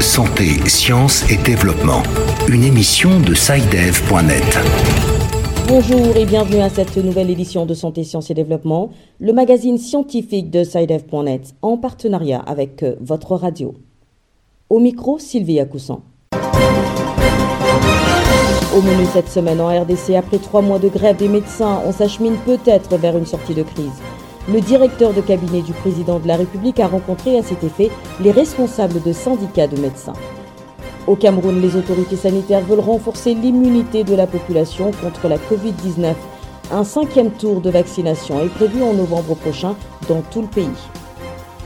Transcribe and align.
Santé, 0.00 0.68
sciences 0.68 1.24
et 1.30 1.38
développement. 1.38 2.02
Une 2.46 2.62
émission 2.62 3.18
de 3.20 3.32
SciDev.net. 3.32 4.58
Bonjour 5.66 6.14
et 6.14 6.26
bienvenue 6.26 6.60
à 6.60 6.68
cette 6.68 6.98
nouvelle 6.98 7.30
édition 7.30 7.64
de 7.64 7.72
Santé, 7.72 8.04
Sciences 8.04 8.30
et 8.30 8.34
Développement, 8.34 8.90
le 9.18 9.32
magazine 9.32 9.78
scientifique 9.78 10.50
de 10.50 10.62
SciDev.net 10.62 11.54
en 11.62 11.78
partenariat 11.78 12.40
avec 12.40 12.82
euh, 12.82 12.96
votre 13.00 13.34
radio. 13.34 13.72
Au 14.68 14.78
micro, 14.78 15.18
Sylvie 15.18 15.66
Coussan. 15.70 16.02
Au 18.76 18.82
menu 18.82 19.06
cette 19.14 19.30
semaine 19.30 19.62
en 19.62 19.68
RDC, 19.68 20.16
après 20.18 20.36
trois 20.36 20.60
mois 20.60 20.78
de 20.78 20.88
grève 20.88 21.16
des 21.16 21.28
médecins, 21.28 21.80
on 21.86 21.92
s'achemine 21.92 22.36
peut-être 22.44 22.98
vers 22.98 23.16
une 23.16 23.24
sortie 23.24 23.54
de 23.54 23.62
crise. 23.62 24.02
Le 24.48 24.60
directeur 24.60 25.12
de 25.12 25.20
cabinet 25.20 25.60
du 25.60 25.72
président 25.72 26.20
de 26.20 26.28
la 26.28 26.36
République 26.36 26.78
a 26.78 26.86
rencontré 26.86 27.36
à 27.36 27.42
cet 27.42 27.64
effet 27.64 27.90
les 28.20 28.30
responsables 28.30 29.02
de 29.02 29.12
syndicats 29.12 29.66
de 29.66 29.76
médecins. 29.80 30.12
Au 31.08 31.16
Cameroun, 31.16 31.60
les 31.60 31.74
autorités 31.74 32.14
sanitaires 32.14 32.60
veulent 32.60 32.78
renforcer 32.78 33.34
l'immunité 33.34 34.04
de 34.04 34.14
la 34.14 34.28
population 34.28 34.92
contre 35.02 35.26
la 35.26 35.36
Covid-19. 35.36 36.14
Un 36.70 36.84
cinquième 36.84 37.32
tour 37.32 37.60
de 37.60 37.70
vaccination 37.70 38.40
est 38.40 38.48
prévu 38.48 38.84
en 38.84 38.92
novembre 38.92 39.34
prochain 39.34 39.74
dans 40.08 40.22
tout 40.30 40.42
le 40.42 40.48
pays. 40.48 40.68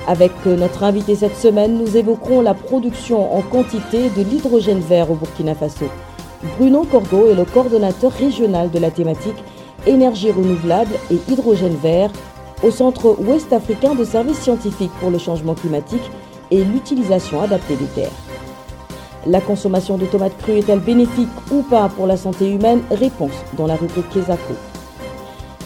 Avec 0.06 0.32
notre 0.46 0.82
invité 0.82 1.14
cette 1.14 1.36
semaine, 1.36 1.76
nous 1.76 1.98
évoquerons 1.98 2.40
la 2.40 2.54
production 2.54 3.36
en 3.36 3.42
quantité 3.42 4.08
de 4.08 4.22
l'hydrogène 4.22 4.80
vert 4.80 5.10
au 5.10 5.16
Burkina 5.16 5.54
Faso. 5.54 5.86
Bruno 6.56 6.84
Corgo 6.90 7.28
est 7.30 7.34
le 7.34 7.44
coordonnateur 7.44 8.10
régional 8.10 8.70
de 8.70 8.78
la 8.78 8.90
thématique 8.90 9.44
énergie 9.86 10.30
renouvelable 10.30 10.92
et 11.10 11.18
hydrogène 11.28 11.76
vert 11.82 12.10
au 12.62 12.70
Centre 12.70 13.16
ouest 13.20 13.52
africain 13.52 13.94
de 13.94 14.04
services 14.04 14.40
scientifiques 14.40 14.92
pour 15.00 15.10
le 15.10 15.18
changement 15.18 15.54
climatique 15.54 16.10
et 16.50 16.64
l'utilisation 16.64 17.40
adaptée 17.40 17.76
des 17.76 17.86
terres. 17.86 18.10
La 19.26 19.40
consommation 19.40 19.98
de 19.98 20.06
tomates 20.06 20.36
crues 20.38 20.58
est-elle 20.58 20.80
bénéfique 20.80 21.28
ou 21.50 21.62
pas 21.62 21.88
pour 21.88 22.06
la 22.06 22.16
santé 22.16 22.50
humaine? 22.50 22.82
Réponse 22.90 23.32
dans 23.56 23.66
la 23.66 23.76
rubrique 23.76 24.08
Kesako. 24.10 24.54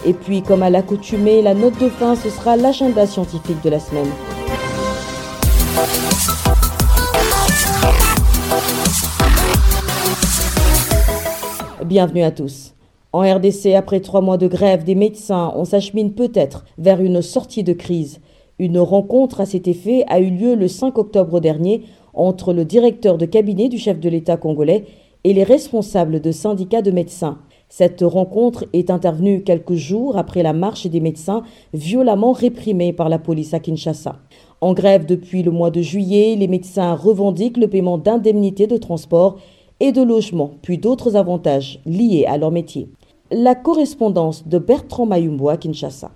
Et 0.05 0.13
puis, 0.13 0.43
comme 0.43 0.61
à 0.61 0.69
l'accoutumée, 0.69 1.41
la 1.41 1.53
note 1.53 1.77
de 1.79 1.89
fin, 1.89 2.15
ce 2.15 2.29
sera 2.29 2.57
l'agenda 2.57 3.07
scientifique 3.07 3.63
de 3.63 3.69
la 3.69 3.79
semaine. 3.79 4.11
Bienvenue 11.85 12.23
à 12.23 12.31
tous. 12.31 12.73
En 13.15 13.21
RDC, 13.21 13.67
après 13.77 14.01
trois 14.01 14.19
mois 14.19 14.35
de 14.35 14.45
grève 14.45 14.83
des 14.83 14.93
médecins, 14.93 15.53
on 15.55 15.63
s'achemine 15.63 16.11
peut-être 16.11 16.65
vers 16.77 16.99
une 16.99 17.21
sortie 17.21 17.63
de 17.63 17.71
crise. 17.71 18.19
Une 18.59 18.77
rencontre 18.77 19.39
à 19.39 19.45
cet 19.45 19.69
effet 19.69 20.03
a 20.09 20.19
eu 20.19 20.29
lieu 20.29 20.53
le 20.53 20.67
5 20.67 20.97
octobre 20.97 21.39
dernier 21.39 21.83
entre 22.13 22.51
le 22.51 22.65
directeur 22.65 23.17
de 23.17 23.25
cabinet 23.25 23.69
du 23.69 23.77
chef 23.77 24.01
de 24.01 24.09
l'État 24.09 24.35
congolais 24.35 24.83
et 25.23 25.31
les 25.31 25.45
responsables 25.45 26.19
de 26.19 26.33
syndicats 26.33 26.81
de 26.81 26.91
médecins. 26.91 27.37
Cette 27.69 28.01
rencontre 28.01 28.65
est 28.73 28.89
intervenue 28.89 29.43
quelques 29.43 29.75
jours 29.75 30.17
après 30.17 30.43
la 30.43 30.51
marche 30.51 30.85
des 30.85 30.99
médecins 30.99 31.43
violemment 31.73 32.33
réprimée 32.33 32.91
par 32.91 33.07
la 33.07 33.17
police 33.17 33.53
à 33.53 33.61
Kinshasa. 33.61 34.17
En 34.59 34.73
grève 34.73 35.05
depuis 35.05 35.41
le 35.41 35.51
mois 35.51 35.71
de 35.71 35.81
juillet, 35.81 36.35
les 36.37 36.49
médecins 36.49 36.93
revendiquent 36.93 37.55
le 37.55 37.69
paiement 37.69 37.97
d'indemnités 37.97 38.67
de 38.67 38.75
transport 38.75 39.37
et 39.79 39.93
de 39.93 40.01
logement, 40.01 40.51
puis 40.61 40.77
d'autres 40.77 41.15
avantages 41.15 41.79
liés 41.85 42.25
à 42.27 42.37
leur 42.37 42.51
métier 42.51 42.89
la 43.31 43.55
correspondance 43.55 44.47
de 44.47 44.59
Bertrand 44.59 45.05
Mayumbo 45.05 45.49
à 45.49 45.57
Kinshasa. 45.57 46.11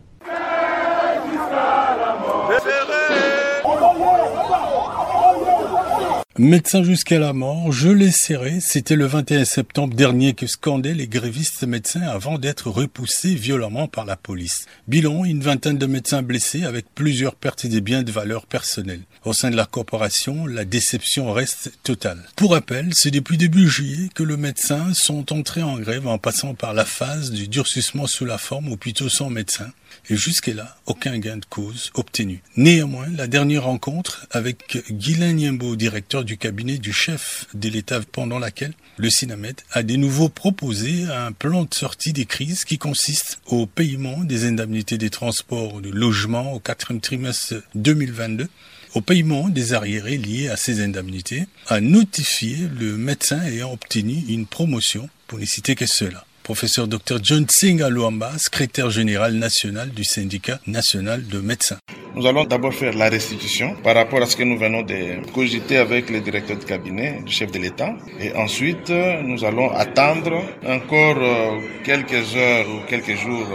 Médecin 6.39 6.83
jusqu'à 6.83 7.19
la 7.19 7.33
mort, 7.33 7.73
je 7.73 7.89
l'ai 7.89 8.11
serré. 8.11 8.61
C'était 8.61 8.95
le 8.95 9.05
21 9.05 9.43
septembre 9.43 9.93
dernier 9.93 10.33
que 10.33 10.47
scandaient 10.47 10.93
les 10.93 11.09
grévistes 11.09 11.67
médecins 11.67 12.03
avant 12.03 12.37
d'être 12.37 12.69
repoussés 12.69 13.35
violemment 13.35 13.89
par 13.89 14.05
la 14.05 14.15
police. 14.15 14.65
Bilan, 14.87 15.25
une 15.25 15.41
vingtaine 15.41 15.77
de 15.77 15.85
médecins 15.85 16.21
blessés 16.21 16.63
avec 16.63 16.85
plusieurs 16.95 17.35
pertes 17.35 17.65
des 17.65 17.81
biens 17.81 18.03
de 18.03 18.13
valeur 18.13 18.45
personnelle. 18.45 19.01
Au 19.25 19.33
sein 19.33 19.51
de 19.51 19.57
la 19.57 19.65
corporation, 19.65 20.45
la 20.45 20.63
déception 20.63 21.33
reste 21.33 21.73
totale. 21.83 22.23
Pour 22.37 22.53
rappel, 22.53 22.91
c'est 22.93 23.11
depuis 23.11 23.35
début 23.35 23.67
juillet 23.67 24.07
que 24.15 24.23
les 24.23 24.37
médecins 24.37 24.93
sont 24.93 25.33
entrés 25.33 25.61
en 25.61 25.77
grève 25.77 26.07
en 26.07 26.19
passant 26.19 26.53
par 26.53 26.73
la 26.73 26.85
phase 26.85 27.31
du 27.31 27.49
durcissement 27.49 28.07
sous 28.07 28.23
la 28.23 28.37
forme 28.37 28.69
ou 28.69 28.77
plutôt 28.77 29.09
sans 29.09 29.29
médecin 29.29 29.73
et 30.09 30.15
jusque-là, 30.15 30.77
aucun 30.85 31.17
gain 31.19 31.37
de 31.37 31.45
cause 31.45 31.91
obtenu. 31.93 32.41
Néanmoins, 32.55 33.07
la 33.15 33.27
dernière 33.27 33.63
rencontre 33.63 34.27
avec 34.31 34.83
Guylain 34.91 35.33
Niembo, 35.33 35.75
directeur 35.75 36.23
du 36.23 36.37
cabinet 36.37 36.77
du 36.77 36.93
chef 36.93 37.45
de 37.53 37.69
l'État 37.69 37.99
pendant 38.11 38.39
laquelle 38.39 38.73
le 38.97 39.09
Sinamed 39.09 39.55
a 39.71 39.83
de 39.83 39.95
nouveau 39.95 40.29
proposé 40.29 41.05
un 41.05 41.31
plan 41.31 41.63
de 41.63 41.73
sortie 41.73 42.13
des 42.13 42.25
crises 42.25 42.65
qui 42.65 42.77
consiste 42.77 43.39
au 43.45 43.65
paiement 43.65 44.23
des 44.23 44.45
indemnités 44.45 44.97
des 44.97 45.09
transports 45.09 45.81
de 45.81 45.89
logement 45.89 46.53
au 46.53 46.59
quatrième 46.59 47.01
trimestre 47.01 47.55
2022 47.75 48.47
au 48.95 49.01
paiement 49.01 49.49
des 49.49 49.73
arriérés 49.73 50.17
liés 50.17 50.49
à 50.49 50.57
ces 50.57 50.81
indemnités, 50.81 51.47
à 51.67 51.79
notifier 51.79 52.57
le 52.79 52.97
médecin 52.97 53.41
ayant 53.43 53.71
obtenu 53.71 54.23
une 54.27 54.47
promotion, 54.47 55.09
pour 55.27 55.37
ne 55.37 55.45
citer 55.45 55.75
que 55.75 55.85
cela 55.85 56.25
professeur 56.49 56.87
Dr 56.87 57.19
John 57.21 57.45
Singh 57.47 57.83
Alouamba, 57.83 58.31
secrétaire 58.39 58.89
général 58.89 59.33
national 59.33 59.91
du 59.91 60.03
syndicat 60.03 60.59
national 60.65 61.27
de 61.27 61.39
médecins. 61.39 61.77
Nous 62.15 62.25
allons 62.25 62.43
d'abord 62.43 62.73
faire 62.73 62.95
la 62.95 63.07
restitution 63.07 63.75
par 63.83 63.93
rapport 63.93 64.23
à 64.23 64.25
ce 64.25 64.35
que 64.35 64.41
nous 64.41 64.57
venons 64.57 64.81
de 64.81 64.99
cogiter 65.31 65.77
avec 65.77 66.09
le 66.09 66.21
directeur 66.21 66.57
de 66.57 66.63
cabinet 66.63 67.21
du 67.23 67.31
chef 67.31 67.51
de 67.51 67.59
l'État. 67.59 67.91
Et 68.19 68.33
ensuite, 68.33 68.89
nous 69.29 69.45
allons 69.45 69.69
attendre 69.69 70.41
encore 70.65 71.19
euh, 71.19 71.59
quelques 71.83 72.35
heures 72.35 72.67
ou 72.67 72.79
quelques 72.89 73.15
jours 73.15 73.51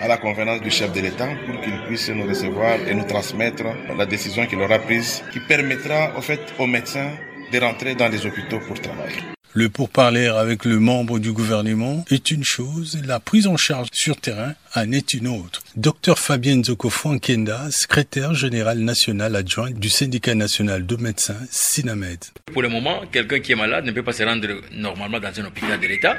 à 0.00 0.06
la 0.06 0.16
convenance 0.16 0.60
du 0.60 0.70
chef 0.70 0.92
de 0.92 1.00
l'État 1.00 1.30
pour 1.46 1.60
qu'il 1.62 1.76
puisse 1.88 2.08
nous 2.10 2.28
recevoir 2.28 2.74
et 2.88 2.94
nous 2.94 3.08
transmettre 3.14 3.64
la 3.98 4.06
décision 4.06 4.46
qu'il 4.46 4.60
aura 4.60 4.78
prise 4.78 5.24
qui 5.32 5.40
permettra 5.40 6.16
au 6.16 6.20
fait 6.20 6.42
aux 6.60 6.68
médecins 6.68 7.10
de 7.52 7.58
rentrer 7.58 7.96
dans 7.96 8.08
les 8.08 8.24
hôpitaux 8.24 8.60
pour 8.68 8.80
travailler. 8.80 9.36
Le 9.56 9.70
pourparler 9.70 10.26
avec 10.26 10.66
le 10.66 10.78
membre 10.78 11.18
du 11.18 11.32
gouvernement 11.32 12.04
est 12.10 12.30
une 12.30 12.44
chose, 12.44 13.00
la 13.06 13.20
prise 13.20 13.46
en 13.46 13.56
charge 13.56 13.88
sur 13.90 14.18
terrain 14.18 14.52
en 14.76 14.92
est 14.92 15.14
une 15.14 15.28
autre. 15.28 15.62
Docteur 15.76 16.18
Fabien 16.18 16.62
Zokofo 16.62 17.18
Kenda, 17.18 17.70
secrétaire 17.70 18.34
général 18.34 18.78
national 18.78 19.36
adjoint 19.36 19.70
du 19.70 19.88
syndicat 19.88 20.34
national 20.34 20.86
de 20.86 20.96
médecins 20.96 21.38
SINAMED. 21.50 22.18
Pour 22.52 22.62
le 22.62 22.68
moment, 22.68 23.02
quelqu'un 23.10 23.40
qui 23.40 23.52
est 23.52 23.56
malade 23.56 23.84
ne 23.84 23.92
peut 23.92 24.02
pas 24.02 24.12
se 24.12 24.22
rendre 24.22 24.48
normalement 24.72 25.20
dans 25.20 25.40
un 25.40 25.44
hôpital 25.46 25.80
de 25.80 25.86
l'État 25.86 26.16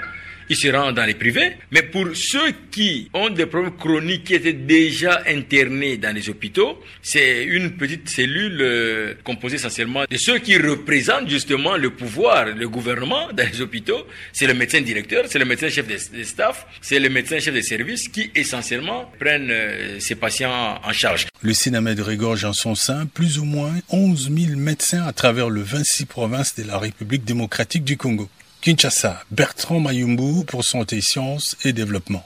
il 0.49 0.55
se 0.55 0.67
rend 0.69 0.91
dans 0.91 1.05
les 1.05 1.13
privés. 1.13 1.53
Mais 1.71 1.83
pour 1.83 2.07
ceux 2.13 2.51
qui 2.71 3.09
ont 3.13 3.29
des 3.29 3.45
problèmes 3.45 3.75
chroniques 3.75 4.25
qui 4.25 4.35
étaient 4.35 4.53
déjà 4.53 5.21
internés 5.27 5.97
dans 5.97 6.15
les 6.15 6.29
hôpitaux, 6.29 6.79
c'est 7.01 7.43
une 7.43 7.71
petite 7.71 8.09
cellule 8.09 8.57
euh, 8.61 9.13
composée 9.23 9.55
essentiellement 9.55 10.03
de 10.09 10.17
ceux 10.17 10.39
qui 10.39 10.57
représentent 10.57 11.29
justement 11.29 11.77
le 11.77 11.89
pouvoir, 11.89 12.45
le 12.45 12.69
gouvernement 12.69 13.27
dans 13.33 13.47
les 13.51 13.61
hôpitaux. 13.61 14.05
C'est 14.31 14.47
le 14.47 14.53
médecin 14.53 14.81
directeur, 14.81 15.25
c'est 15.27 15.39
le 15.39 15.45
médecin 15.45 15.69
chef 15.69 15.87
de, 15.87 16.23
staff, 16.23 16.65
c'est 16.81 16.99
le 16.99 17.09
médecin 17.09 17.39
chef 17.39 17.53
de 17.53 17.61
service 17.61 18.07
qui 18.09 18.31
essentiellement 18.47 19.03
prennent 19.19 19.51
euh, 19.51 19.99
ces 19.99 20.15
patients 20.15 20.75
en 20.81 20.93
charge. 20.93 21.27
Le 21.41 21.53
Sinamed 21.53 21.99
régorge 21.99 22.45
en 22.45 22.53
son 22.53 22.75
sein 22.75 23.05
plus 23.05 23.39
ou 23.39 23.43
moins 23.43 23.73
11 23.89 24.31
000 24.33 24.57
médecins 24.57 25.03
à 25.05 25.11
travers 25.11 25.49
le 25.49 25.61
26 25.61 26.05
provinces 26.05 26.55
de 26.55 26.63
la 26.63 26.77
République 26.77 27.25
démocratique 27.25 27.83
du 27.83 27.97
Congo. 27.97 28.29
Kinshasa, 28.61 29.21
Bertrand 29.31 29.81
Mayumbu 29.81 30.45
pour 30.45 30.63
Santé, 30.63 31.01
Sciences 31.01 31.57
et 31.65 31.73
Développement. 31.73 32.25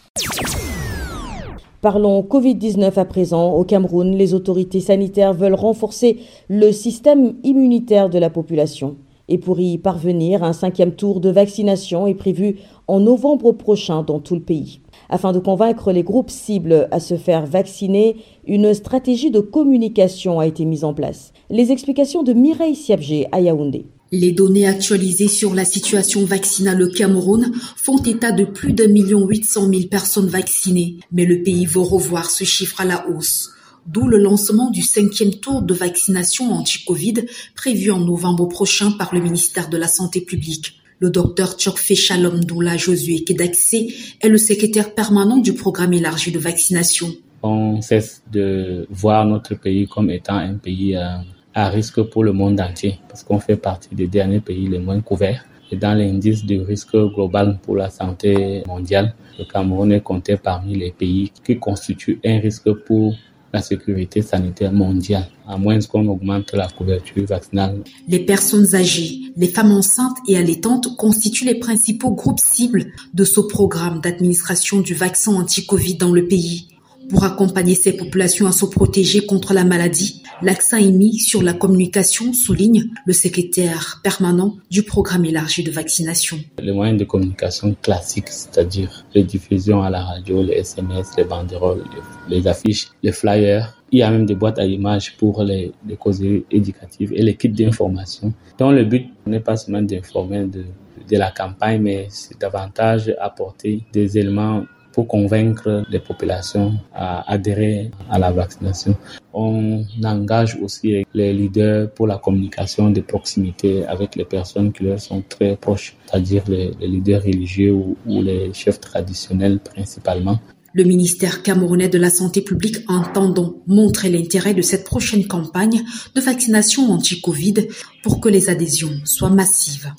Parlons 1.81 2.21
Covid-19 2.21 2.99
à 2.99 3.05
présent. 3.05 3.49
Au 3.53 3.63
Cameroun, 3.63 4.15
les 4.15 4.35
autorités 4.35 4.81
sanitaires 4.81 5.33
veulent 5.33 5.55
renforcer 5.55 6.19
le 6.49 6.71
système 6.71 7.33
immunitaire 7.43 8.09
de 8.09 8.19
la 8.19 8.29
population. 8.29 8.95
Et 9.33 9.37
pour 9.37 9.61
y 9.61 9.77
parvenir, 9.77 10.43
un 10.43 10.51
cinquième 10.51 10.91
tour 10.91 11.21
de 11.21 11.29
vaccination 11.29 12.05
est 12.05 12.15
prévu 12.15 12.57
en 12.89 12.99
novembre 12.99 13.53
prochain 13.53 14.03
dans 14.03 14.19
tout 14.19 14.35
le 14.35 14.41
pays. 14.41 14.81
Afin 15.07 15.31
de 15.31 15.39
convaincre 15.39 15.93
les 15.93 16.03
groupes 16.03 16.29
cibles 16.29 16.89
à 16.91 16.99
se 16.99 17.15
faire 17.15 17.45
vacciner, 17.45 18.17
une 18.45 18.73
stratégie 18.73 19.31
de 19.31 19.39
communication 19.39 20.41
a 20.41 20.47
été 20.47 20.65
mise 20.65 20.83
en 20.83 20.93
place. 20.93 21.31
Les 21.49 21.71
explications 21.71 22.23
de 22.23 22.33
Mireille 22.33 22.75
Siabgé 22.75 23.27
à 23.31 23.39
Yaoundé. 23.39 23.85
Les 24.11 24.33
données 24.33 24.67
actualisées 24.67 25.29
sur 25.29 25.55
la 25.55 25.63
situation 25.63 26.25
vaccinale 26.25 26.81
au 26.81 26.89
Cameroun 26.89 27.53
font 27.77 28.03
état 28.03 28.33
de 28.33 28.43
plus 28.43 28.73
d'un 28.73 28.89
million 28.89 29.25
huit 29.25 29.45
cent 29.45 29.69
mille 29.69 29.87
personnes 29.87 30.27
vaccinées, 30.27 30.97
mais 31.13 31.23
le 31.23 31.41
pays 31.41 31.65
va 31.65 31.79
revoir 31.79 32.29
ce 32.29 32.43
chiffre 32.43 32.81
à 32.81 32.85
la 32.85 33.07
hausse. 33.07 33.51
D'où 33.87 34.07
le 34.07 34.17
lancement 34.17 34.69
du 34.69 34.81
cinquième 34.83 35.31
tour 35.31 35.63
de 35.63 35.73
vaccination 35.73 36.51
anti-Covid 36.51 37.25
prévu 37.55 37.91
en 37.91 37.99
novembre 37.99 38.47
prochain 38.47 38.91
par 38.91 39.13
le 39.13 39.21
ministère 39.21 39.69
de 39.69 39.77
la 39.77 39.87
Santé 39.87 40.21
publique. 40.21 40.79
Le 40.99 41.09
docteur 41.09 41.53
Tchokfe 41.57 41.95
Shalom 41.95 42.43
Doula 42.43 42.77
Josué 42.77 43.23
Kedaxé 43.23 43.91
est 44.21 44.29
le 44.29 44.37
secrétaire 44.37 44.93
permanent 44.93 45.37
du 45.37 45.53
programme 45.53 45.93
élargi 45.93 46.31
de 46.31 46.37
vaccination. 46.37 47.07
on 47.41 47.81
cesse 47.81 48.21
de 48.31 48.85
voir 48.91 49.25
notre 49.25 49.55
pays 49.55 49.87
comme 49.87 50.11
étant 50.11 50.35
un 50.35 50.53
pays 50.53 50.95
euh, 50.95 51.17
à 51.55 51.69
risque 51.69 52.03
pour 52.03 52.23
le 52.23 52.33
monde 52.33 52.61
entier, 52.61 52.99
parce 53.09 53.23
qu'on 53.23 53.39
fait 53.39 53.57
partie 53.57 53.95
des 53.95 54.05
derniers 54.05 54.41
pays 54.41 54.67
les 54.67 54.77
moins 54.77 55.01
couverts. 55.01 55.43
Et 55.71 55.75
dans 55.75 55.97
l'indice 55.97 56.45
de 56.45 56.59
risque 56.59 56.95
global 56.95 57.57
pour 57.63 57.77
la 57.77 57.89
santé 57.89 58.61
mondiale, 58.67 59.15
le 59.39 59.45
Cameroun 59.45 59.91
est 59.91 60.01
compté 60.01 60.37
parmi 60.37 60.75
les 60.75 60.91
pays 60.91 61.31
qui 61.43 61.57
constituent 61.57 62.19
un 62.23 62.39
risque 62.39 62.71
pour 62.85 63.15
la 63.53 63.61
sécurité 63.61 64.21
sanitaire 64.21 64.71
mondiale, 64.71 65.27
à 65.47 65.57
moins 65.57 65.79
qu'on 65.79 66.07
augmente 66.07 66.53
la 66.53 66.67
couverture 66.69 67.25
vaccinale. 67.25 67.81
Les 68.07 68.19
personnes 68.19 68.75
âgées, 68.75 69.19
les 69.35 69.47
femmes 69.47 69.71
enceintes 69.71 70.17
et 70.27 70.37
allaitantes 70.37 70.95
constituent 70.97 71.45
les 71.45 71.59
principaux 71.59 72.11
groupes 72.11 72.39
cibles 72.39 72.85
de 73.13 73.23
ce 73.23 73.41
programme 73.41 73.99
d'administration 74.01 74.81
du 74.81 74.93
vaccin 74.93 75.33
anti-Covid 75.33 75.95
dans 75.95 76.11
le 76.11 76.27
pays. 76.27 76.67
Pour 77.09 77.25
accompagner 77.25 77.75
ces 77.75 77.93
populations 77.93 78.47
à 78.47 78.53
se 78.53 78.65
protéger 78.65 79.25
contre 79.25 79.53
la 79.53 79.65
maladie, 79.65 80.20
l'accent 80.41 80.77
est 80.77 80.91
mis 80.91 81.19
sur 81.19 81.41
la 81.41 81.53
communication, 81.53 82.33
souligne 82.33 82.89
le 83.05 83.13
secrétaire 83.13 83.99
permanent 84.03 84.57
du 84.69 84.83
programme 84.83 85.25
élargi 85.25 85.63
de 85.63 85.71
vaccination. 85.71 86.37
Les 86.59 86.71
moyens 86.71 86.99
de 86.99 87.05
communication 87.05 87.75
classiques, 87.81 88.29
c'est-à-dire 88.29 89.05
les 89.13 89.23
diffusions 89.23 89.81
à 89.81 89.89
la 89.89 90.03
radio, 90.03 90.41
les 90.43 90.53
SMS, 90.53 91.07
les 91.17 91.23
banderoles, 91.23 91.83
les 92.29 92.47
affiches, 92.47 92.89
les 93.03 93.11
flyers, 93.11 93.77
il 93.91 93.99
y 93.99 94.03
a 94.03 94.09
même 94.09 94.25
des 94.25 94.35
boîtes 94.35 94.57
à 94.57 94.65
images 94.65 95.15
pour 95.17 95.43
les, 95.43 95.73
les 95.87 95.97
causeries 95.97 96.45
éducatives 96.49 97.11
et 97.13 97.21
les 97.21 97.35
kits 97.35 97.49
d'information. 97.49 98.33
Donc 98.57 98.73
le 98.73 98.85
but 98.85 99.07
n'est 99.25 99.41
pas 99.41 99.57
seulement 99.57 99.81
d'informer 99.81 100.45
de, 100.45 100.63
de 101.09 101.17
la 101.17 101.31
campagne, 101.31 101.81
mais 101.81 102.07
c'est 102.09 102.39
davantage 102.39 103.13
apporter 103.19 103.83
des 103.91 104.17
éléments 104.17 104.63
pour 104.93 105.07
convaincre 105.07 105.83
les 105.89 105.99
populations 105.99 106.73
à 106.93 107.31
adhérer 107.31 107.91
à 108.09 108.19
la 108.19 108.31
vaccination. 108.31 108.95
On 109.33 109.85
engage 110.03 110.57
aussi 110.61 111.05
les 111.13 111.33
leaders 111.33 111.89
pour 111.91 112.07
la 112.07 112.17
communication 112.17 112.89
de 112.89 113.01
proximité 113.01 113.85
avec 113.85 114.15
les 114.15 114.25
personnes 114.25 114.71
qui 114.73 114.83
leur 114.83 114.99
sont 114.99 115.23
très 115.27 115.55
proches, 115.55 115.95
c'est-à-dire 116.05 116.43
les, 116.47 116.71
leaders 116.81 117.23
religieux 117.23 117.71
ou, 117.71 117.95
les 118.05 118.53
chefs 118.53 118.79
traditionnels 118.79 119.59
principalement. 119.59 120.39
Le 120.73 120.83
ministère 120.85 121.43
camerounais 121.43 121.89
de 121.89 121.97
la 121.97 122.09
Santé 122.09 122.41
publique 122.41 122.77
entend 122.87 123.29
donc 123.29 123.57
montrer 123.67 124.09
l'intérêt 124.09 124.53
de 124.53 124.61
cette 124.61 124.85
prochaine 124.85 125.27
campagne 125.27 125.81
de 126.15 126.21
vaccination 126.21 126.91
anti-Covid 126.91 127.67
pour 128.03 128.21
que 128.21 128.29
les 128.29 128.49
adhésions 128.49 129.01
soient 129.03 129.29
massives. 129.29 129.91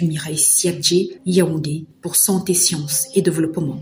Mireille 0.00 0.38
Siabdje, 0.38 1.18
Yaoundé, 1.26 1.86
pour 2.00 2.16
Santé, 2.16 2.54
Sciences 2.54 3.06
et 3.14 3.22
Développement. 3.22 3.80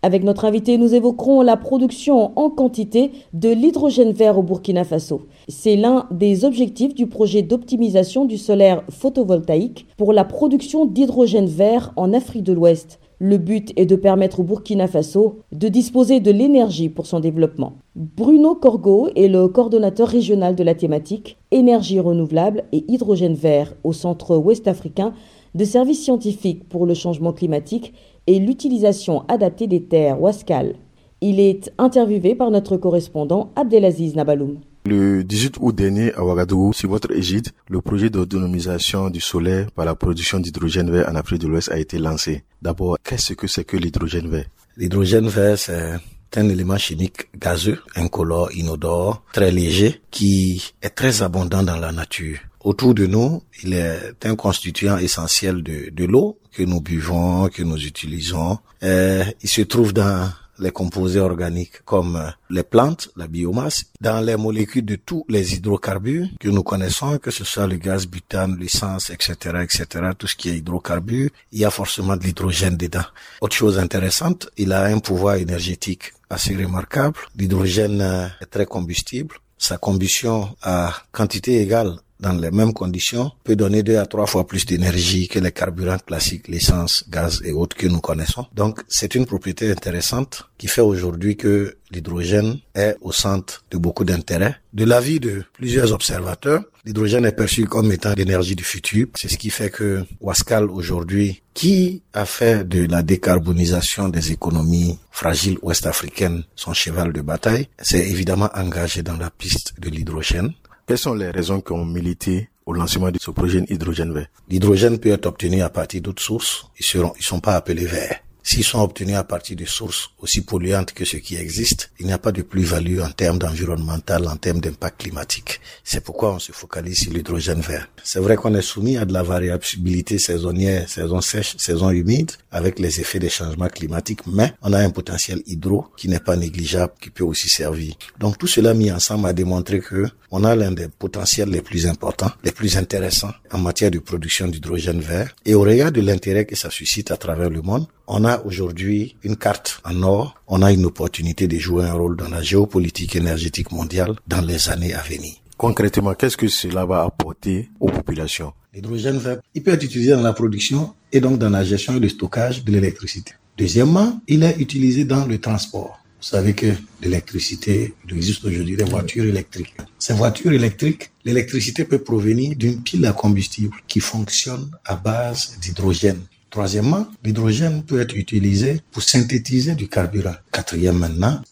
Avec 0.00 0.22
notre 0.22 0.44
invité, 0.44 0.78
nous 0.78 0.94
évoquerons 0.94 1.42
la 1.42 1.56
production 1.56 2.30
en 2.38 2.50
quantité 2.50 3.10
de 3.32 3.48
l'hydrogène 3.48 4.12
vert 4.12 4.38
au 4.38 4.42
Burkina 4.42 4.84
Faso. 4.84 5.22
C'est 5.48 5.74
l'un 5.74 6.06
des 6.12 6.44
objectifs 6.44 6.94
du 6.94 7.08
projet 7.08 7.42
d'optimisation 7.42 8.24
du 8.24 8.38
solaire 8.38 8.84
photovoltaïque 8.90 9.86
pour 9.96 10.12
la 10.12 10.24
production 10.24 10.86
d'hydrogène 10.86 11.48
vert 11.48 11.92
en 11.96 12.12
Afrique 12.12 12.44
de 12.44 12.52
l'Ouest. 12.52 13.00
Le 13.18 13.38
but 13.38 13.72
est 13.74 13.86
de 13.86 13.96
permettre 13.96 14.38
au 14.38 14.44
Burkina 14.44 14.86
Faso 14.86 15.40
de 15.50 15.66
disposer 15.66 16.20
de 16.20 16.30
l'énergie 16.30 16.88
pour 16.88 17.06
son 17.06 17.18
développement. 17.18 17.72
Bruno 17.96 18.54
Corgo 18.54 19.08
est 19.16 19.26
le 19.26 19.48
coordonnateur 19.48 20.06
régional 20.06 20.54
de 20.54 20.62
la 20.62 20.76
thématique 20.76 21.36
énergie 21.50 21.98
renouvelable 21.98 22.62
et 22.70 22.84
hydrogène 22.86 23.34
vert 23.34 23.74
au 23.82 23.92
Centre 23.92 24.36
ouest 24.36 24.68
africain 24.68 25.12
de 25.56 25.64
services 25.64 26.04
scientifiques 26.04 26.68
pour 26.68 26.86
le 26.86 26.94
changement 26.94 27.32
climatique 27.32 27.92
et 28.28 28.38
l'utilisation 28.38 29.24
adaptée 29.28 29.66
des 29.66 29.82
terres, 29.82 30.20
Wascal. 30.20 30.74
Il 31.22 31.40
est 31.40 31.72
interviewé 31.78 32.34
par 32.34 32.50
notre 32.50 32.76
correspondant 32.76 33.50
Abdelaziz 33.56 34.14
Nabaloum. 34.14 34.58
Le 34.84 35.24
18 35.24 35.56
août 35.60 35.74
dernier, 35.74 36.12
à 36.12 36.22
Ouagadougou, 36.22 36.74
sur 36.74 36.90
votre 36.90 37.10
égide, 37.10 37.48
le 37.70 37.80
projet 37.80 38.10
d'autonomisation 38.10 39.08
du 39.08 39.20
solaire 39.20 39.70
par 39.72 39.86
la 39.86 39.94
production 39.94 40.40
d'hydrogène 40.40 40.90
vert 40.90 41.08
en 41.10 41.14
Afrique 41.14 41.40
de 41.40 41.48
l'Ouest 41.48 41.72
a 41.72 41.78
été 41.78 41.98
lancé. 41.98 42.44
D'abord, 42.60 42.98
qu'est-ce 43.02 43.32
que 43.32 43.46
c'est 43.46 43.64
que 43.64 43.78
l'hydrogène 43.78 44.28
vert? 44.28 44.44
L'hydrogène 44.76 45.28
vert, 45.28 45.58
c'est 45.58 45.94
un 46.36 46.48
élément 46.48 46.78
chimique 46.78 47.28
gazeux, 47.36 47.80
incolore, 47.96 48.52
inodore, 48.52 49.22
très 49.32 49.50
léger, 49.50 50.00
qui 50.10 50.72
est 50.82 50.90
très 50.90 51.22
abondant 51.22 51.62
dans 51.62 51.76
la 51.76 51.92
nature. 51.92 52.38
Autour 52.60 52.94
de 52.94 53.06
nous, 53.06 53.42
il 53.62 53.72
est 53.72 54.26
un 54.26 54.34
constituant 54.34 54.98
essentiel 54.98 55.62
de, 55.62 55.90
de 55.90 56.04
l'eau 56.04 56.38
que 56.52 56.62
nous 56.64 56.80
buvons, 56.80 57.48
que 57.48 57.62
nous 57.62 57.86
utilisons. 57.86 58.58
Euh, 58.82 59.24
il 59.42 59.48
se 59.48 59.62
trouve 59.62 59.92
dans 59.92 60.30
les 60.58 60.70
composés 60.70 61.20
organiques 61.20 61.82
comme 61.84 62.32
les 62.50 62.62
plantes, 62.62 63.10
la 63.16 63.28
biomasse, 63.28 63.84
dans 64.00 64.20
les 64.20 64.36
molécules 64.36 64.84
de 64.84 64.96
tous 64.96 65.24
les 65.28 65.54
hydrocarbures 65.54 66.26
que 66.40 66.48
nous 66.48 66.62
connaissons, 66.62 67.18
que 67.18 67.30
ce 67.30 67.44
soit 67.44 67.66
le 67.66 67.76
gaz 67.76 68.06
butane, 68.06 68.56
l'essence, 68.58 69.10
etc., 69.10 69.34
etc., 69.62 69.86
tout 70.18 70.26
ce 70.26 70.36
qui 70.36 70.50
est 70.50 70.56
hydrocarbures, 70.58 71.30
il 71.52 71.60
y 71.60 71.64
a 71.64 71.70
forcément 71.70 72.16
de 72.16 72.24
l'hydrogène 72.24 72.76
dedans. 72.76 73.04
Autre 73.40 73.56
chose 73.56 73.78
intéressante, 73.78 74.48
il 74.56 74.72
a 74.72 74.84
un 74.84 74.98
pouvoir 74.98 75.36
énergétique 75.36 76.12
assez 76.30 76.54
remarquable. 76.54 77.18
L'hydrogène 77.36 78.30
est 78.40 78.46
très 78.46 78.66
combustible. 78.66 79.36
Sa 79.56 79.76
combustion 79.76 80.56
à 80.62 80.94
quantité 81.12 81.60
égale 81.60 81.96
dans 82.20 82.32
les 82.32 82.50
mêmes 82.50 82.72
conditions, 82.72 83.30
peut 83.44 83.56
donner 83.56 83.82
deux 83.82 83.98
à 83.98 84.06
trois 84.06 84.26
fois 84.26 84.46
plus 84.46 84.66
d'énergie 84.66 85.28
que 85.28 85.38
les 85.38 85.52
carburants 85.52 85.98
classiques, 85.98 86.48
l'essence, 86.48 87.04
gaz 87.08 87.40
et 87.44 87.52
autres 87.52 87.76
que 87.76 87.86
nous 87.86 88.00
connaissons. 88.00 88.46
Donc, 88.54 88.80
c'est 88.88 89.14
une 89.14 89.26
propriété 89.26 89.70
intéressante 89.70 90.48
qui 90.58 90.66
fait 90.66 90.80
aujourd'hui 90.80 91.36
que 91.36 91.76
l'hydrogène 91.90 92.58
est 92.74 92.96
au 93.00 93.12
centre 93.12 93.64
de 93.70 93.78
beaucoup 93.78 94.04
d'intérêts. 94.04 94.56
De 94.72 94.84
l'avis 94.84 95.20
de 95.20 95.44
plusieurs 95.52 95.92
observateurs, 95.92 96.64
l'hydrogène 96.84 97.24
est 97.24 97.32
perçu 97.32 97.66
comme 97.66 97.92
étant 97.92 98.12
l'énergie 98.14 98.56
du 98.56 98.64
futur. 98.64 99.06
C'est 99.14 99.28
ce 99.28 99.38
qui 99.38 99.50
fait 99.50 99.70
que 99.70 100.04
Wascal 100.20 100.64
aujourd'hui, 100.70 101.42
qui 101.54 102.02
a 102.12 102.26
fait 102.26 102.66
de 102.68 102.86
la 102.86 103.02
décarbonisation 103.02 104.08
des 104.08 104.32
économies 104.32 104.98
fragiles 105.10 105.58
ouest-africaines 105.62 106.44
son 106.54 106.74
cheval 106.74 107.12
de 107.12 107.20
bataille, 107.20 107.68
s'est 107.80 108.08
évidemment 108.08 108.50
engagé 108.54 109.02
dans 109.02 109.16
la 109.16 109.30
piste 109.30 109.74
de 109.80 109.88
l'hydrogène. 109.88 110.52
Quelles 110.88 110.96
sont 110.96 111.12
les 111.12 111.30
raisons 111.30 111.60
qui 111.60 111.72
ont 111.72 111.84
milité 111.84 112.48
au 112.64 112.72
lancement 112.72 113.10
de 113.10 113.18
ce 113.20 113.30
projet 113.30 113.62
hydrogène 113.68 114.10
vert? 114.10 114.28
L'hydrogène 114.48 114.98
peut 114.98 115.10
être 115.10 115.26
obtenu 115.26 115.60
à 115.60 115.68
partir 115.68 116.00
d'autres 116.00 116.22
sources. 116.22 116.66
Ils 116.80 116.86
ils 117.18 117.22
sont 117.22 117.40
pas 117.40 117.56
appelés 117.56 117.84
verts. 117.84 118.20
S'ils 118.50 118.64
sont 118.64 118.80
obtenus 118.80 119.16
à 119.16 119.24
partir 119.24 119.56
de 119.56 119.66
sources 119.66 120.08
aussi 120.20 120.40
polluantes 120.40 120.94
que 120.94 121.04
ce 121.04 121.18
qui 121.18 121.36
existe, 121.36 121.90
il 122.00 122.06
n'y 122.06 122.14
a 122.14 122.18
pas 122.18 122.32
de 122.32 122.40
plus-value 122.40 123.00
en 123.00 123.10
termes 123.10 123.38
d'environnemental, 123.38 124.26
en 124.26 124.36
termes 124.38 124.62
d'impact 124.62 125.02
climatique. 125.02 125.60
C'est 125.84 126.02
pourquoi 126.02 126.32
on 126.32 126.38
se 126.38 126.52
focalise 126.52 126.98
sur 126.98 127.12
l'hydrogène 127.12 127.60
vert. 127.60 127.90
C'est 128.02 128.20
vrai 128.20 128.36
qu'on 128.36 128.54
est 128.54 128.62
soumis 128.62 128.96
à 128.96 129.04
de 129.04 129.12
la 129.12 129.22
variabilité 129.22 130.18
saisonnière, 130.18 130.88
saison 130.88 131.20
sèche, 131.20 131.56
saison 131.58 131.90
humide, 131.90 132.32
avec 132.50 132.78
les 132.78 133.00
effets 133.00 133.18
des 133.18 133.28
changements 133.28 133.68
climatiques, 133.68 134.26
mais 134.26 134.54
on 134.62 134.72
a 134.72 134.78
un 134.78 134.88
potentiel 134.88 135.42
hydro 135.44 135.88
qui 135.98 136.08
n'est 136.08 136.18
pas 136.18 136.36
négligeable, 136.36 136.94
qui 137.02 137.10
peut 137.10 137.24
aussi 137.24 137.50
servir. 137.50 137.96
Donc 138.18 138.38
tout 138.38 138.46
cela 138.46 138.72
mis 138.72 138.90
ensemble 138.90 139.28
a 139.28 139.34
démontré 139.34 139.80
que 139.80 140.06
on 140.30 140.44
a 140.44 140.56
l'un 140.56 140.72
des 140.72 140.88
potentiels 140.88 141.50
les 141.50 141.60
plus 141.60 141.86
importants, 141.86 142.32
les 142.44 142.52
plus 142.52 142.78
intéressants 142.78 143.32
en 143.52 143.58
matière 143.58 143.90
de 143.90 143.98
production 143.98 144.48
d'hydrogène 144.48 145.00
vert. 145.00 145.36
Et 145.44 145.54
au 145.54 145.60
regard 145.60 145.92
de 145.92 146.00
l'intérêt 146.00 146.46
que 146.46 146.56
ça 146.56 146.70
suscite 146.70 147.10
à 147.10 147.18
travers 147.18 147.50
le 147.50 147.60
monde, 147.60 147.86
on 148.08 148.24
a 148.24 148.42
aujourd'hui 148.44 149.16
une 149.22 149.36
carte 149.36 149.80
en 149.84 150.02
or, 150.02 150.34
on 150.48 150.62
a 150.62 150.72
une 150.72 150.86
opportunité 150.86 151.46
de 151.46 151.58
jouer 151.58 151.84
un 151.84 151.92
rôle 151.92 152.16
dans 152.16 152.28
la 152.28 152.42
géopolitique 152.42 153.14
énergétique 153.14 153.70
mondiale 153.70 154.14
dans 154.26 154.40
les 154.40 154.70
années 154.70 154.94
à 154.94 155.02
venir. 155.02 155.34
Concrètement, 155.58 156.14
qu'est-ce 156.14 156.36
que 156.36 156.48
cela 156.48 156.86
va 156.86 157.02
apporter 157.02 157.68
aux 157.78 157.90
populations? 157.90 158.52
L'hydrogène 158.72 159.18
vert, 159.18 159.40
il 159.54 159.62
peut 159.62 159.72
être 159.72 159.84
utilisé 159.84 160.12
dans 160.12 160.22
la 160.22 160.32
production 160.32 160.94
et 161.12 161.20
donc 161.20 161.38
dans 161.38 161.50
la 161.50 161.64
gestion 161.64 161.96
et 161.96 162.00
le 162.00 162.08
stockage 162.08 162.64
de 162.64 162.72
l'électricité. 162.72 163.32
Deuxièmement, 163.58 164.20
il 164.26 164.42
est 164.42 164.56
utilisé 164.58 165.04
dans 165.04 165.26
le 165.26 165.38
transport. 165.38 165.98
Vous 166.20 166.26
savez 166.26 166.54
que 166.54 166.66
l'électricité, 167.02 167.94
il 168.08 168.16
existe 168.16 168.44
aujourd'hui 168.44 168.76
des 168.76 168.84
voitures 168.84 169.24
électriques. 169.24 169.74
Ces 169.98 170.14
voitures 170.14 170.52
électriques, 170.52 171.10
l'électricité 171.24 171.84
peut 171.84 171.98
provenir 171.98 172.56
d'une 172.56 172.82
pile 172.82 173.04
à 173.06 173.12
combustible 173.12 173.76
qui 173.86 174.00
fonctionne 174.00 174.70
à 174.84 174.96
base 174.96 175.58
d'hydrogène. 175.60 176.20
Troisièmement, 176.50 177.06
l'hydrogène 177.22 177.82
peut 177.82 178.00
être 178.00 178.16
utilisé 178.16 178.80
pour 178.90 179.02
synthétiser 179.02 179.74
du 179.74 179.86
carburant. 179.88 180.34
Quatrième 180.50 181.06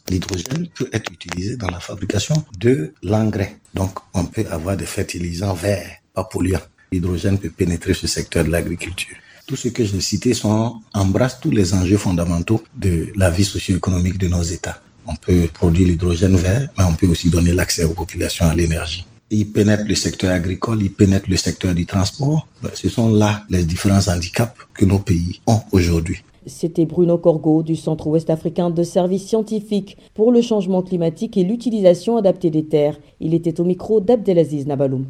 l'hydrogène 0.09 0.69
peut 0.75 0.89
être 0.93 1.13
utilisé 1.13 1.57
dans 1.57 1.69
la 1.69 1.81
fabrication 1.81 2.35
de 2.59 2.95
l'engrais. 3.03 3.59
Donc, 3.75 3.99
on 4.15 4.25
peut 4.25 4.47
avoir 4.51 4.77
des 4.77 4.87
fertilisants 4.87 5.53
verts, 5.53 5.97
pas 6.15 6.25
polluants. 6.25 6.61
L'hydrogène 6.91 7.39
peut 7.39 7.51
pénétrer 7.51 7.93
ce 7.93 8.07
secteur 8.07 8.45
de 8.45 8.51
l'agriculture. 8.51 9.17
Tout 9.47 9.57
ce 9.57 9.69
que 9.69 9.85
j'ai 9.85 10.01
cité 10.01 10.33
sont, 10.33 10.81
embrasse 10.95 11.41
tous 11.41 11.51
les 11.51 11.75
enjeux 11.75 11.99
fondamentaux 11.99 12.65
de 12.75 13.13
la 13.17 13.31
vie 13.31 13.45
socio-économique 13.45 14.19
de 14.19 14.29
nos 14.29 14.43
États. 14.43 14.81
On 15.07 15.15
peut 15.15 15.47
produire 15.53 15.89
l'hydrogène 15.89 16.37
vert, 16.37 16.69
mais 16.79 16.85
on 16.85 16.95
peut 16.95 17.07
aussi 17.07 17.29
donner 17.29 17.53
l'accès 17.53 17.85
aux 17.85 17.95
populations 17.95 18.47
à 18.47 18.55
l'énergie 18.55 19.07
il 19.31 19.51
pénètre 19.51 19.85
le 19.87 19.95
secteur 19.95 20.31
agricole, 20.31 20.83
il 20.83 20.93
pénètre 20.93 21.29
le 21.29 21.37
secteur 21.37 21.75
du 21.75 21.87
transport. 21.87 22.47
Ben, 22.63 22.71
ce 22.75 22.89
sont 22.89 23.13
là 23.13 23.43
les 23.51 23.65
différents 23.65 24.09
handicaps 24.09 24.57
que 24.75 24.85
nos 24.85 24.99
pays 24.99 25.41
ont 25.47 25.61
aujourd'hui. 25.73 26.23
C'était 26.47 26.87
Bruno 26.87 27.19
Corgo 27.19 27.65
du 27.65 27.75
Centre 27.75 28.07
ouest 28.07 28.31
africain 28.31 28.71
de 28.71 28.83
services 28.85 29.27
scientifiques 29.27 29.97
pour 30.15 30.31
le 30.31 30.43
changement 30.43 30.83
climatique 30.83 31.37
et 31.37 31.43
l'utilisation 31.43 32.17
adaptée 32.17 32.51
des 32.51 32.65
terres. 32.65 32.99
Il 33.19 33.35
était 33.35 33.61
au 33.61 33.65
micro 33.65 34.01
d'Abdelaziz 34.01 34.65
Nabaloum. 34.67 35.07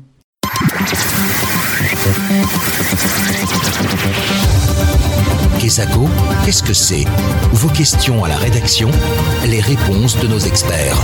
Kesako, 5.61 6.07
qu'est-ce 6.45 6.63
que 6.63 6.73
c'est? 6.73 7.05
Vos 7.53 7.69
questions 7.69 8.25
à 8.25 8.29
la 8.29 8.37
rédaction, 8.37 8.89
les 9.47 9.61
réponses 9.61 10.19
de 10.21 10.29
nos 10.29 10.39
experts. 10.39 10.97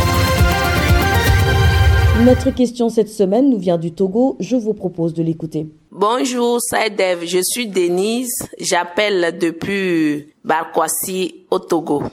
Notre 2.24 2.50
question 2.50 2.88
cette 2.88 3.08
semaine 3.08 3.50
nous 3.50 3.58
vient 3.58 3.78
du 3.78 3.92
Togo. 3.92 4.36
Je 4.38 4.54
vous 4.54 4.74
propose 4.74 5.12
de 5.12 5.24
l'écouter. 5.24 5.66
Bonjour, 5.90 6.60
Saïdev. 6.60 7.24
Je 7.24 7.40
suis 7.42 7.66
Denise. 7.66 8.48
J'appelle 8.60 9.36
depuis 9.40 10.32
Barkwasi 10.44 11.46
au 11.50 11.58
Togo. 11.58 12.04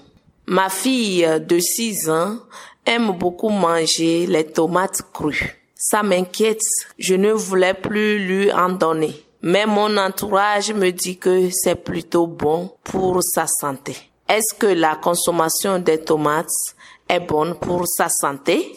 Ma 0.48 0.70
fille 0.70 1.28
de 1.48 1.60
6 1.60 2.10
ans 2.10 2.38
aime 2.88 3.12
beaucoup 3.12 3.50
manger 3.50 4.26
les 4.26 4.46
tomates 4.46 5.04
crues. 5.14 5.62
Ça 5.76 6.02
m'inquiète. 6.02 6.64
Je 6.98 7.14
ne 7.14 7.32
voulais 7.32 7.76
plus 7.76 8.26
lui 8.26 8.52
en 8.52 8.70
donner. 8.70 9.14
Mais 9.44 9.68
mon 9.68 9.96
entourage 9.96 10.74
me 10.74 10.90
dit 10.90 11.18
que 11.18 11.50
c'est 11.52 11.76
plutôt 11.76 12.26
bon 12.26 12.72
pour 12.84 13.22
sa 13.22 13.46
santé. 13.46 13.96
Est-ce 14.28 14.56
que 14.56 14.66
la 14.66 14.96
consommation 14.96 15.78
des 15.78 16.00
tomates 16.00 16.48
est 17.08 17.20
bonne 17.20 17.54
pour 17.54 17.88
sa 17.88 18.10
santé? 18.10 18.74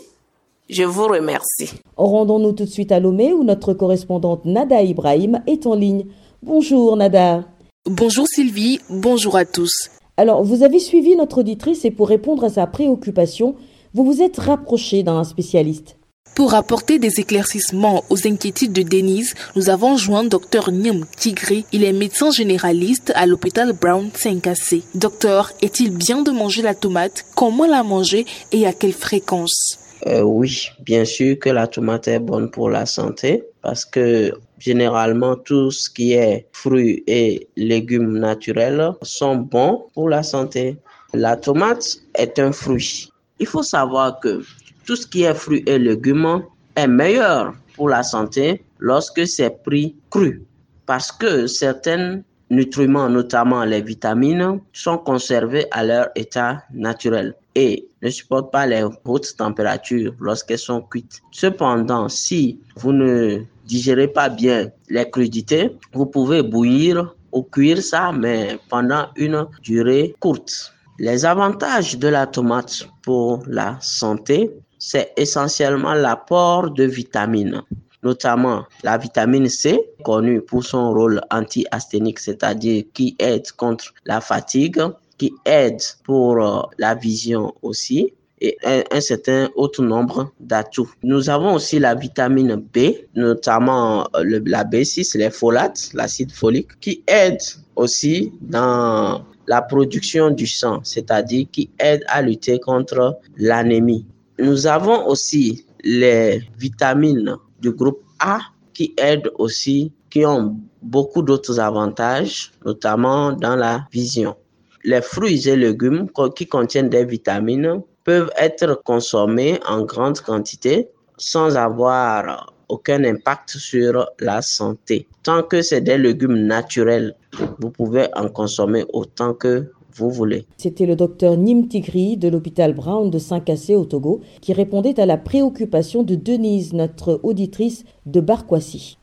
Je 0.72 0.84
vous 0.84 1.06
remercie. 1.06 1.70
Rendons-nous 1.98 2.52
tout 2.52 2.64
de 2.64 2.70
suite 2.70 2.92
à 2.92 2.98
Lomé 2.98 3.34
où 3.34 3.44
notre 3.44 3.74
correspondante 3.74 4.46
Nada 4.46 4.80
Ibrahim 4.82 5.42
est 5.46 5.66
en 5.66 5.74
ligne. 5.74 6.06
Bonjour 6.42 6.96
Nada. 6.96 7.44
Bonjour 7.84 8.26
Sylvie, 8.26 8.80
bonjour 8.88 9.36
à 9.36 9.44
tous. 9.44 9.90
Alors, 10.16 10.42
vous 10.42 10.62
avez 10.62 10.78
suivi 10.78 11.14
notre 11.14 11.40
auditrice 11.40 11.84
et 11.84 11.90
pour 11.90 12.08
répondre 12.08 12.44
à 12.44 12.48
sa 12.48 12.66
préoccupation, 12.66 13.54
vous 13.92 14.04
vous 14.04 14.22
êtes 14.22 14.38
rapproché 14.38 15.02
d'un 15.02 15.24
spécialiste. 15.24 15.98
Pour 16.34 16.54
apporter 16.54 16.98
des 16.98 17.20
éclaircissements 17.20 18.02
aux 18.08 18.26
inquiétudes 18.26 18.72
de 18.72 18.80
Denise, 18.80 19.34
nous 19.54 19.68
avons 19.68 19.98
joint 19.98 20.24
Dr 20.24 20.72
Niam 20.72 21.04
Tigri. 21.18 21.66
Il 21.72 21.84
est 21.84 21.92
médecin 21.92 22.30
généraliste 22.30 23.12
à 23.14 23.26
l'hôpital 23.26 23.74
Brown 23.74 24.08
5AC. 24.14 24.84
Docteur, 24.94 25.52
est-il 25.60 25.90
bien 25.90 26.22
de 26.22 26.30
manger 26.30 26.62
la 26.62 26.74
tomate? 26.74 27.26
Comment 27.34 27.66
la 27.66 27.82
manger? 27.82 28.24
Et 28.52 28.66
à 28.66 28.72
quelle 28.72 28.94
fréquence? 28.94 29.76
Euh, 30.06 30.22
Oui, 30.22 30.68
bien 30.80 31.04
sûr 31.04 31.38
que 31.38 31.50
la 31.50 31.66
tomate 31.66 32.08
est 32.08 32.18
bonne 32.18 32.50
pour 32.50 32.70
la 32.70 32.86
santé 32.86 33.44
parce 33.62 33.84
que 33.84 34.32
généralement 34.58 35.36
tout 35.36 35.70
ce 35.70 35.88
qui 35.88 36.12
est 36.12 36.46
fruits 36.52 37.02
et 37.06 37.48
légumes 37.56 38.18
naturels 38.18 38.92
sont 39.02 39.36
bons 39.36 39.86
pour 39.94 40.08
la 40.08 40.22
santé. 40.22 40.76
La 41.14 41.36
tomate 41.36 41.98
est 42.14 42.38
un 42.38 42.52
fruit. 42.52 43.08
Il 43.38 43.46
faut 43.46 43.62
savoir 43.62 44.20
que 44.20 44.42
tout 44.84 44.96
ce 44.96 45.06
qui 45.06 45.22
est 45.22 45.34
fruits 45.34 45.62
et 45.66 45.78
légumes 45.78 46.42
est 46.76 46.88
meilleur 46.88 47.54
pour 47.74 47.88
la 47.88 48.02
santé 48.02 48.62
lorsque 48.78 49.26
c'est 49.26 49.62
pris 49.62 49.96
cru. 50.10 50.42
Parce 50.86 51.12
que 51.12 51.46
certains 51.46 52.20
nutriments, 52.50 53.08
notamment 53.08 53.64
les 53.64 53.80
vitamines, 53.80 54.60
sont 54.72 54.98
conservés 54.98 55.66
à 55.70 55.84
leur 55.84 56.08
état 56.16 56.62
naturel 56.72 57.34
et 57.54 57.88
ne 58.02 58.10
supportent 58.10 58.52
pas 58.52 58.66
les 58.66 58.84
hautes 59.04 59.36
températures 59.36 60.14
lorsqu'elles 60.20 60.58
sont 60.58 60.82
cuites. 60.82 61.20
Cependant, 61.30 62.08
si 62.08 62.58
vous 62.76 62.92
ne 62.92 63.42
digérez 63.66 64.08
pas 64.08 64.28
bien 64.28 64.70
les 64.88 65.08
crudités, 65.10 65.76
vous 65.92 66.06
pouvez 66.06 66.42
bouillir 66.42 67.14
ou 67.32 67.42
cuire 67.42 67.82
ça, 67.82 68.12
mais 68.12 68.58
pendant 68.68 69.06
une 69.16 69.46
durée 69.62 70.14
courte. 70.20 70.72
Les 70.98 71.24
avantages 71.24 71.98
de 71.98 72.08
la 72.08 72.26
tomate 72.26 72.86
pour 73.02 73.42
la 73.46 73.78
santé 73.80 74.50
c'est 74.84 75.12
essentiellement 75.16 75.94
l'apport 75.94 76.68
de 76.68 76.82
vitamines, 76.82 77.62
notamment 78.02 78.64
la 78.82 78.98
vitamine 78.98 79.48
C, 79.48 79.80
connue 80.02 80.40
pour 80.42 80.64
son 80.64 80.92
rôle 80.92 81.20
anti-asthénique, 81.30 82.18
c'est-à-dire 82.18 82.82
qui 82.92 83.14
aide 83.20 83.48
contre 83.52 83.94
la 84.06 84.20
fatigue, 84.20 84.82
qui 85.22 85.32
aide 85.44 85.80
pour 86.02 86.44
euh, 86.44 86.62
la 86.78 86.96
vision 86.96 87.54
aussi, 87.62 88.12
et 88.40 88.56
un, 88.64 89.00
certain 89.00 89.48
autre 89.54 89.80
nombre 89.80 90.32
d'atouts. 90.40 90.90
Nous 91.04 91.30
avons 91.30 91.54
aussi 91.54 91.78
la 91.78 91.94
vitamine 91.94 92.56
B, 92.56 92.78
notamment 93.14 94.08
euh, 94.16 94.40
la 94.44 94.64
B6, 94.64 95.16
les 95.16 95.30
folates, 95.30 95.90
l'acide 95.94 96.32
folique, 96.32 96.76
qui 96.80 97.04
aide 97.06 97.38
aussi 97.76 98.32
dans 98.40 99.24
la 99.46 99.62
production 99.62 100.32
du 100.32 100.48
sang, 100.48 100.80
c'est-à-dire 100.82 101.46
qui 101.52 101.70
aide 101.78 102.02
à 102.08 102.20
lutter 102.20 102.58
contre 102.58 103.16
l'anémie. 103.36 104.04
Nous 104.40 104.66
avons 104.66 105.06
aussi 105.06 105.64
les 105.84 106.42
vitamines 106.58 107.36
du 107.60 107.70
groupe 107.70 108.02
A 108.18 108.40
qui 108.74 108.92
aident 108.96 109.30
aussi, 109.38 109.92
qui 110.10 110.26
ont 110.26 110.56
beaucoup 110.82 111.22
d'autres 111.22 111.60
avantages, 111.60 112.50
notamment 112.64 113.30
dans 113.30 113.54
la 113.54 113.86
vision. 113.92 114.34
Les 114.84 115.00
fruits 115.00 115.48
et 115.48 115.56
légumes 115.56 116.08
qui 116.34 116.46
contiennent 116.46 116.88
des 116.88 117.04
vitamines 117.04 117.82
peuvent 118.02 118.32
être 118.36 118.82
consommés 118.82 119.60
en 119.64 119.82
grande 119.82 120.20
quantité 120.20 120.88
sans 121.16 121.56
avoir 121.56 122.52
aucun 122.68 123.04
impact 123.04 123.50
sur 123.50 124.08
la 124.18 124.42
santé. 124.42 125.06
Tant 125.22 125.44
que 125.44 125.62
c'est 125.62 125.82
des 125.82 125.98
légumes 125.98 126.46
naturels, 126.46 127.14
vous 127.60 127.70
pouvez 127.70 128.06
en 128.16 128.28
consommer 128.28 128.84
autant 128.92 129.34
que 129.34 129.70
vous 129.94 130.10
voulez. 130.10 130.46
C'était 130.56 130.86
le 130.86 130.96
docteur 130.96 131.36
Nim 131.36 131.68
Tigri 131.68 132.16
de 132.16 132.28
l'hôpital 132.28 132.74
Brown 132.74 133.10
de 133.10 133.18
Saint-Cassé 133.18 133.76
au 133.76 133.84
Togo 133.84 134.20
qui 134.40 134.52
répondait 134.52 134.98
à 134.98 135.06
la 135.06 135.18
préoccupation 135.18 136.02
de 136.02 136.14
Denise, 136.14 136.72
notre 136.72 137.20
auditrice 137.22 137.84
de 138.06 138.20
Barkwasi. 138.20 138.98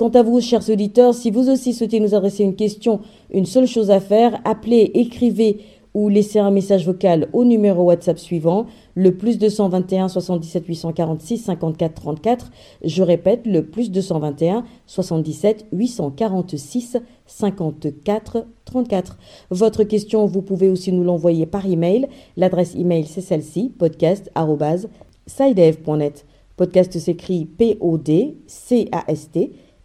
Quant 0.00 0.08
à 0.08 0.22
vous, 0.22 0.40
chers 0.40 0.68
auditeurs, 0.70 1.12
si 1.12 1.30
vous 1.30 1.50
aussi 1.50 1.74
souhaitez 1.74 2.00
nous 2.00 2.14
adresser 2.14 2.42
une 2.42 2.56
question, 2.56 3.00
une 3.30 3.44
seule 3.44 3.66
chose 3.66 3.90
à 3.90 4.00
faire, 4.00 4.40
appelez, 4.46 4.90
écrivez 4.94 5.58
ou 5.92 6.08
laissez 6.08 6.38
un 6.38 6.50
message 6.50 6.86
vocal 6.86 7.28
au 7.34 7.44
numéro 7.44 7.82
WhatsApp 7.82 8.18
suivant, 8.18 8.64
le 8.94 9.14
plus 9.14 9.36
221 9.36 10.08
77 10.08 10.64
846 10.66 11.36
54 11.36 12.00
34. 12.00 12.50
Je 12.82 13.02
répète, 13.02 13.42
le 13.44 13.66
plus 13.66 13.90
221 13.90 14.64
77 14.86 15.66
846 15.70 16.96
54 17.26 18.46
34. 18.64 19.18
Votre 19.50 19.84
question, 19.84 20.24
vous 20.24 20.40
pouvez 20.40 20.70
aussi 20.70 20.92
nous 20.92 21.04
l'envoyer 21.04 21.44
par 21.44 21.66
email. 21.66 22.08
L'adresse 22.38 22.74
email, 22.74 23.04
c'est 23.04 23.20
celle-ci, 23.20 23.70
podcast.sidev.net. 23.78 26.24
Podcast 26.56 26.98
s'écrit 26.98 27.44
P-O-D-C-A-S-T 27.44 28.30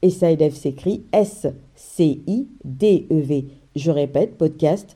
et 0.05 0.11
Sidev 0.11 0.53
s'écrit 0.53 1.03
S-C-I-D-E-V. 1.11 1.47
Je 3.75 3.91
répète, 3.91 4.37
podcast 4.37 4.95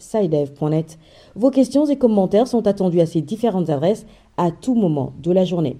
sidev.net. 0.00 0.98
Vos 1.36 1.50
questions 1.50 1.86
et 1.86 1.96
commentaires 1.96 2.48
sont 2.48 2.66
attendus 2.66 3.00
à 3.00 3.06
ces 3.06 3.20
différentes 3.20 3.70
adresses 3.70 4.04
à 4.36 4.50
tout 4.50 4.74
moment 4.74 5.12
de 5.22 5.30
la 5.30 5.44
journée. 5.44 5.76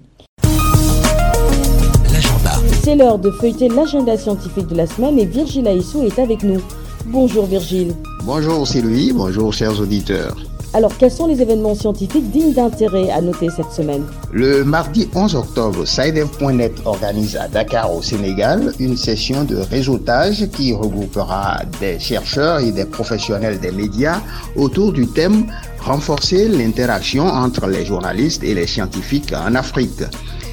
C'est 2.84 2.94
l'heure 2.94 3.18
de 3.18 3.32
feuilleter 3.32 3.68
l'agenda 3.68 4.16
scientifique 4.16 4.68
de 4.68 4.76
la 4.76 4.86
semaine 4.86 5.18
et 5.18 5.26
Virgile 5.26 5.66
Aissou 5.66 6.02
est 6.04 6.20
avec 6.20 6.44
nous. 6.44 6.60
Bonjour 7.06 7.46
Virgile. 7.46 7.92
Bonjour 8.24 8.68
Sylvie, 8.68 9.12
bonjour 9.12 9.52
chers 9.52 9.80
auditeurs. 9.80 10.49
Alors, 10.72 10.96
quels 10.96 11.10
sont 11.10 11.26
les 11.26 11.42
événements 11.42 11.74
scientifiques 11.74 12.30
dignes 12.30 12.52
d'intérêt 12.52 13.10
à 13.10 13.20
noter 13.20 13.48
cette 13.50 13.72
semaine? 13.72 14.04
Le 14.30 14.62
mardi 14.62 15.08
11 15.12 15.34
octobre, 15.34 15.84
SciDev.net 15.84 16.72
organise 16.84 17.36
à 17.36 17.48
Dakar 17.48 17.92
au 17.92 18.02
Sénégal 18.02 18.72
une 18.78 18.96
session 18.96 19.42
de 19.42 19.56
réseautage 19.56 20.48
qui 20.50 20.72
regroupera 20.72 21.62
des 21.80 21.98
chercheurs 21.98 22.60
et 22.60 22.70
des 22.70 22.84
professionnels 22.84 23.58
des 23.58 23.72
médias 23.72 24.20
autour 24.54 24.92
du 24.92 25.08
thème 25.08 25.46
Renforcer 25.80 26.46
l'interaction 26.48 27.24
entre 27.24 27.66
les 27.66 27.86
journalistes 27.86 28.44
et 28.44 28.52
les 28.54 28.66
scientifiques 28.66 29.32
en 29.32 29.54
Afrique. 29.54 30.02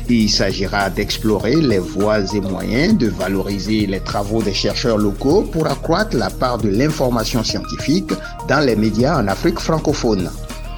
Il 0.09 0.29
s'agira 0.29 0.89
d'explorer 0.89 1.55
les 1.55 1.79
voies 1.79 2.33
et 2.33 2.39
moyens 2.39 2.97
de 2.97 3.07
valoriser 3.07 3.85
les 3.87 3.99
travaux 3.99 4.41
des 4.41 4.53
chercheurs 4.53 4.97
locaux 4.97 5.41
pour 5.41 5.67
accroître 5.67 6.15
la 6.15 6.29
part 6.29 6.57
de 6.59 6.69
l'information 6.69 7.43
scientifique 7.43 8.13
dans 8.47 8.61
les 8.61 8.77
médias 8.77 9.19
en 9.21 9.27
Afrique 9.27 9.59
francophone. 9.59 10.29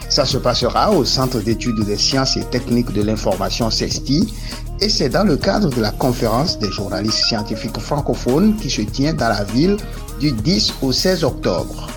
Ça 0.10 0.26
se 0.26 0.38
passera 0.38 0.92
au 0.92 1.06
Centre 1.06 1.40
d'études 1.42 1.86
des 1.86 1.98
sciences 1.98 2.38
et 2.38 2.44
techniques 2.46 2.92
de 2.92 3.04
l'information 3.04 3.70
CESTI 3.70 4.34
et 4.82 4.90
c'est 4.90 5.10
dans 5.10 5.26
le 5.26 5.38
cadre 5.38 5.70
de 5.70 5.82
la 5.82 5.92
conférence 5.92 6.58
des 6.58 6.72
journalistes 6.72 7.26
scientifiques 7.26 7.80
francophones 7.80 8.56
qui 8.56 8.72
se 8.72 8.82
tient 8.82 9.14
dans 9.14 9.30
la 9.30 9.44
ville 9.44 9.78
du 10.20 10.32
10 10.32 10.74
au 10.82 10.92
16 10.92 11.24
octobre. 11.24 11.88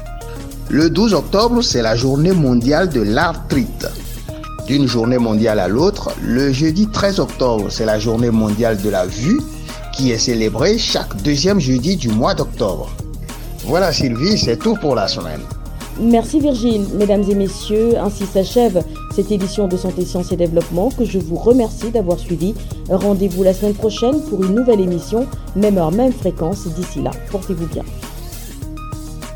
Le 0.68 0.90
12 0.90 1.14
octobre, 1.14 1.62
c'est 1.62 1.82
la 1.82 1.96
journée 1.96 2.32
mondiale 2.32 2.90
de 2.90 3.00
l'arthrite 3.00 3.86
d'une 4.72 4.88
journée 4.88 5.18
mondiale 5.18 5.58
à 5.58 5.68
l'autre. 5.68 6.12
Le 6.22 6.50
jeudi 6.50 6.86
13 6.86 7.20
octobre, 7.20 7.66
c'est 7.68 7.84
la 7.84 7.98
journée 7.98 8.30
mondiale 8.30 8.80
de 8.80 8.88
la 8.88 9.04
vue 9.04 9.38
qui 9.94 10.12
est 10.12 10.16
célébrée 10.18 10.78
chaque 10.78 11.14
deuxième 11.22 11.60
jeudi 11.60 11.96
du 11.96 12.08
mois 12.08 12.32
d'octobre. 12.32 12.88
Voilà 13.66 13.92
Sylvie, 13.92 14.38
c'est 14.38 14.56
tout 14.56 14.74
pour 14.80 14.94
la 14.94 15.08
semaine. 15.08 15.42
Merci 16.00 16.40
Virgile. 16.40 16.86
Mesdames 16.94 17.22
et 17.28 17.34
messieurs, 17.34 17.98
ainsi 17.98 18.24
s'achève 18.24 18.82
cette 19.14 19.30
édition 19.30 19.68
de 19.68 19.76
Santé, 19.76 20.06
Sciences 20.06 20.32
et 20.32 20.36
Développement 20.36 20.88
que 20.88 21.04
je 21.04 21.18
vous 21.18 21.36
remercie 21.36 21.90
d'avoir 21.90 22.18
suivi. 22.18 22.54
Rendez-vous 22.88 23.42
la 23.42 23.52
semaine 23.52 23.74
prochaine 23.74 24.22
pour 24.30 24.42
une 24.42 24.54
nouvelle 24.54 24.80
émission, 24.80 25.26
même 25.54 25.76
heure, 25.76 25.92
même 25.92 26.12
fréquence. 26.12 26.66
D'ici 26.68 27.02
là, 27.02 27.10
portez-vous 27.30 27.66
bien. 27.66 27.84